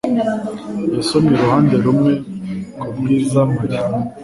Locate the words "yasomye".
0.95-1.31